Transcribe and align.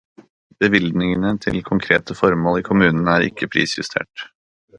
Bevilgningene 0.63 1.33
til 1.45 1.61
konkrete 1.67 2.17
formål 2.21 2.59
i 2.63 2.67
kommunene 2.71 3.15
er 3.19 3.27
ikke 3.29 3.53
prisjustert. 3.57 4.27